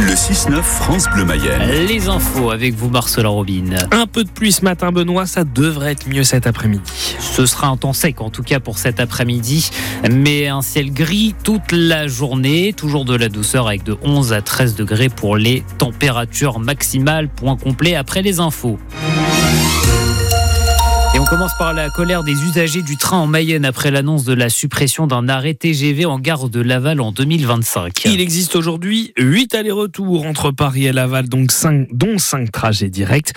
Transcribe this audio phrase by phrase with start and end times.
[0.00, 1.86] Le 6-9 France Bleu Mayenne.
[1.86, 3.76] Les infos avec vous, Marcela Robin.
[3.90, 7.16] Un peu de pluie ce matin, Benoît, ça devrait être mieux cet après-midi.
[7.18, 9.68] Ce sera un temps sec, en tout cas pour cet après-midi,
[10.10, 12.72] mais un ciel gris toute la journée.
[12.72, 17.28] Toujours de la douceur avec de 11 à 13 degrés pour les températures maximales.
[17.28, 18.78] Point complet après les infos.
[21.30, 25.06] Commence par la colère des usagers du train en Mayenne après l'annonce de la suppression
[25.06, 28.04] d'un arrêt TGV en gare de Laval en 2025.
[28.06, 33.30] Il existe aujourd'hui 8 allers-retours entre Paris et Laval, donc 5, dont 5 trajets directs.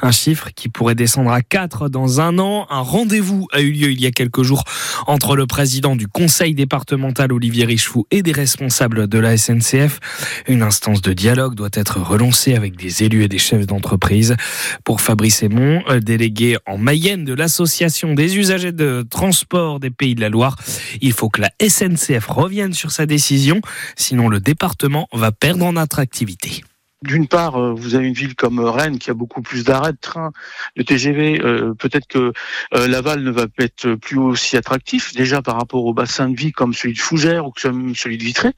[0.00, 2.68] Un chiffre qui pourrait descendre à 4 dans un an.
[2.70, 4.62] Un rendez-vous a eu lieu il y a quelques jours
[5.08, 9.98] entre le président du conseil départemental Olivier Richefou et des responsables de la SNCF.
[10.46, 14.36] Une instance de dialogue doit être relancée avec des élus et des chefs d'entreprise.
[14.84, 20.20] Pour Fabrice Aymon, délégué en Mayenne, de l'Association des usagers de transport des Pays de
[20.20, 20.56] la Loire.
[21.00, 23.62] Il faut que la SNCF revienne sur sa décision,
[23.96, 26.62] sinon le département va perdre en attractivité.
[27.02, 29.98] D'une part, euh, vous avez une ville comme Rennes qui a beaucoup plus d'arrêts de
[29.98, 30.32] train,
[30.76, 31.40] de TGV.
[31.40, 32.34] Euh, peut-être que
[32.74, 36.52] euh, Laval ne va être plus aussi attractif, déjà par rapport au bassin de vie
[36.52, 38.50] comme celui de Fougères ou comme celui de Vitré.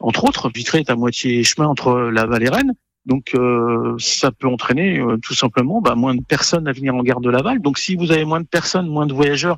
[0.00, 2.74] Entre autres, Vitré est à moitié chemin entre Laval et Rennes.
[3.06, 7.02] Donc euh, ça peut entraîner euh, tout simplement bah, moins de personnes à venir en
[7.02, 7.60] gare de Laval.
[7.60, 9.56] Donc si vous avez moins de personnes, moins de voyageurs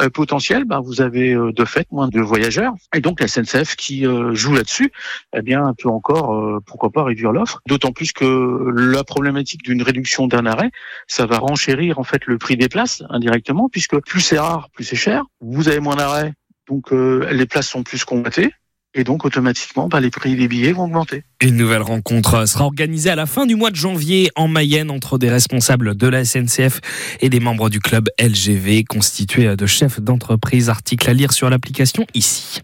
[0.00, 2.72] euh, potentiels, bah, vous avez de fait moins de voyageurs.
[2.94, 4.92] Et donc la SNCF qui joue là-dessus,
[5.36, 7.60] eh bien peut encore, pourquoi pas, réduire l'offre.
[7.68, 10.70] D'autant plus que la problématique d'une réduction d'un arrêt,
[11.06, 14.84] ça va renchérir en fait le prix des places indirectement, puisque plus c'est rare, plus
[14.84, 15.24] c'est cher.
[15.40, 16.32] Vous avez moins d'arrêts,
[16.68, 18.52] donc les places sont plus convoitées
[18.96, 21.22] et donc automatiquement bah, les prix des billets vont augmenter.
[21.40, 25.18] Une nouvelle rencontre sera organisée à la fin du mois de janvier en Mayenne entre
[25.18, 26.80] des responsables de la SNCF
[27.20, 30.70] et des membres du club LGV constitué de chefs d'entreprise.
[30.70, 32.62] Article à lire sur l'application ici.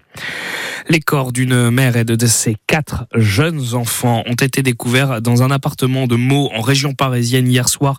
[0.92, 5.50] Les corps d'une mère et de ses quatre jeunes enfants ont été découverts dans un
[5.50, 7.96] appartement de Meaux en région parisienne hier soir.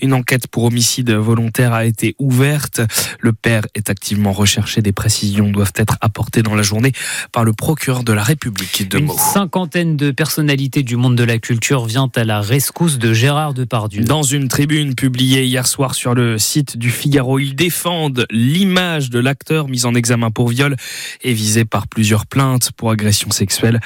[0.00, 2.80] Une enquête pour homicide volontaire a été ouverte.
[3.20, 4.82] Le père est activement recherché.
[4.82, 6.90] Des précisions doivent être apportées dans la journée
[7.30, 9.12] par le procureur de la République de Meaux.
[9.12, 13.54] Une cinquantaine de personnalités du monde de la culture vient à la rescousse de Gérard
[13.54, 14.02] Depardieu.
[14.02, 19.20] Dans une tribune publiée hier soir sur le site du Figaro, ils défendent l'image de
[19.20, 20.74] l'acteur mis en examen pour viol
[21.22, 23.78] et visé par plusieurs plainte pour agression sexuelle.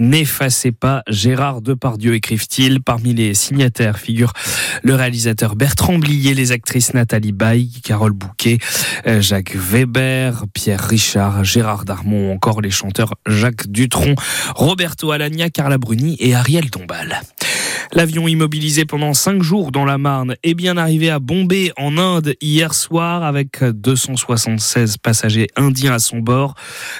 [0.00, 2.82] N'effacez pas Gérard Depardieu, écrivent-ils.
[2.82, 4.32] Parmi les signataires figurent
[4.82, 8.58] le réalisateur Bertrand Blier, les actrices Nathalie Baye, Carole Bouquet,
[9.06, 14.16] euh, Jacques Weber, Pierre Richard, Gérard Darmon, encore les chanteurs Jacques Dutronc,
[14.56, 17.22] Roberto Alagna, Carla Bruni et Ariel Dombal.
[17.94, 22.34] L'avion immobilisé pendant cinq jours dans la Marne est bien arrivé à Bombay en Inde
[22.40, 26.54] hier soir avec 276 passagers indiens à son bord.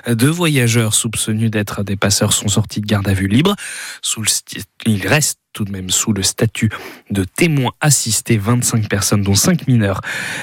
[0.06, 3.54] Deux voyageurs soupçonnés d'être des passeurs sont sortis de garde à vue libre.
[4.02, 4.28] Sous le
[4.86, 6.70] il reste tout de même sous le statut
[7.10, 8.36] de témoin assisté.
[8.36, 10.00] 25 personnes, dont 5 mineurs,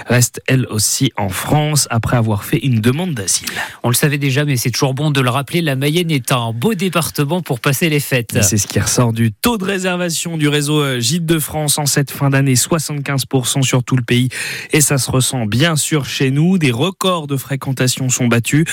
[0.07, 3.49] restent elles aussi en France après avoir fait une demande d'asile.
[3.83, 6.53] On le savait déjà, mais c'est toujours bon de le rappeler, la Mayenne est un
[6.53, 8.37] beau département pour passer les fêtes.
[8.41, 11.85] C'est ce qui ressort du taux de réservation du réseau euh, Gîtes de France en
[11.85, 14.29] cette fin d'année, 75% sur tout le pays.
[14.71, 16.57] Et ça se ressent bien sûr chez nous.
[16.57, 18.65] Des records de fréquentation sont battus.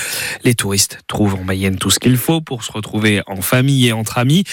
[0.43, 3.93] Les touristes trouvent en Mayenne tout ce qu'il faut pour se retrouver en famille et
[3.93, 4.43] entre amis.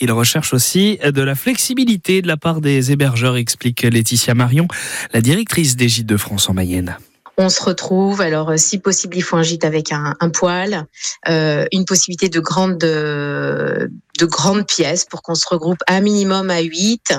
[0.00, 4.68] Ils recherchent aussi de la flexibilité de la part des hébergeurs, explique Laetitia Marion,
[5.12, 6.96] la directrice des Gîtes de France en Mayenne
[7.36, 8.20] on se retrouve.
[8.20, 10.86] Alors, euh, si possible, il faut un gîte avec un, poêle,
[11.28, 16.50] euh, une possibilité de grande de, de grandes pièces pour qu'on se regroupe un minimum
[16.50, 17.14] à 8.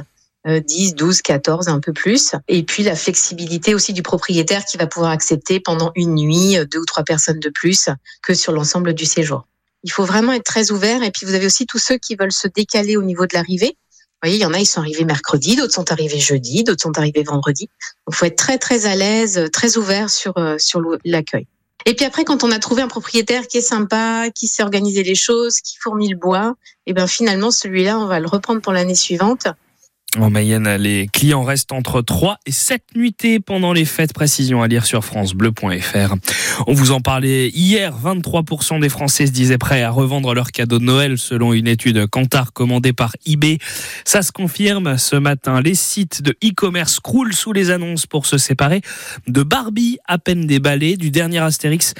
[0.47, 2.35] 10, 12, 14, un peu plus.
[2.47, 6.77] Et puis la flexibilité aussi du propriétaire qui va pouvoir accepter pendant une nuit deux
[6.77, 7.89] ou trois personnes de plus
[8.21, 9.47] que sur l'ensemble du séjour.
[9.81, 11.01] Il faut vraiment être très ouvert.
[11.01, 13.75] Et puis vous avez aussi tous ceux qui veulent se décaler au niveau de l'arrivée
[14.23, 16.97] voyez, il y en a, ils sont arrivés mercredi, d'autres sont arrivés jeudi, d'autres sont
[16.97, 17.69] arrivés vendredi.
[18.07, 21.47] Donc, faut être très, très à l'aise, très ouvert sur, euh, sur l'accueil.
[21.85, 25.03] Et puis après, quand on a trouvé un propriétaire qui est sympa, qui sait organiser
[25.03, 26.55] les choses, qui fournit le bois,
[26.87, 29.47] et eh ben finalement, celui-là, on va le reprendre pour l'année suivante.
[30.17, 34.13] En Mayenne, les clients restent entre 3 et 7 nuitées pendant les fêtes.
[34.13, 36.15] Précision à lire sur francebleu.fr.
[36.67, 37.93] On vous en parlait hier.
[38.01, 42.07] 23% des Français se disaient prêts à revendre leurs cadeaux de Noël selon une étude
[42.07, 43.57] Kantar commandée par eBay.
[44.05, 45.59] Ça se confirme ce matin.
[45.59, 48.81] Les sites de e-commerce croulent sous les annonces pour se séparer
[49.27, 51.93] de Barbie à peine déballé, du dernier Astérix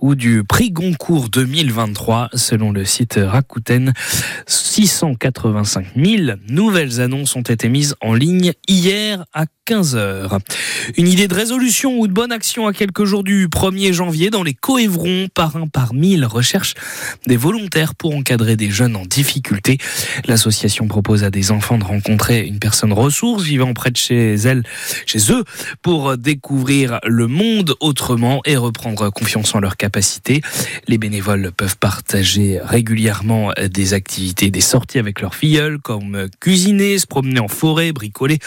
[0.00, 2.28] ou du prix Goncourt 2023.
[2.34, 3.94] Selon le site Rakuten,
[4.46, 10.40] 685 000 nouvelles annonces ont été été mise en ligne hier à 15h.
[10.98, 14.42] Une idée de résolution ou de bonne action à quelques jours du 1er janvier dans
[14.42, 16.74] les Coévrons, par un par mille, recherche
[17.26, 19.78] des volontaires pour encadrer des jeunes en difficulté.
[20.26, 24.64] L'association propose à des enfants de rencontrer une personne ressource vivant près de chez elle,
[25.06, 25.44] chez eux,
[25.80, 30.42] pour découvrir le monde autrement et reprendre confiance en leurs capacités.
[30.88, 37.06] Les bénévoles peuvent partager régulièrement des activités, des sorties avec leurs filleuls, comme cuisiner, se
[37.06, 38.38] promener forêt, bricoler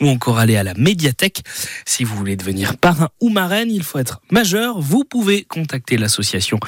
[0.00, 1.42] ou encore aller à la médiathèque.
[1.86, 4.80] Si vous voulez devenir parrain ou marraine, il faut être majeur.
[4.80, 6.58] Vous pouvez contacter l'association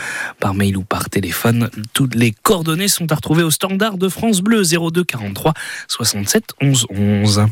[0.41, 1.71] par mail ou par téléphone.
[1.93, 5.55] Toutes les coordonnées sont à retrouver au standard de France Bleu 02 43
[5.89, 7.47] 67 11 11.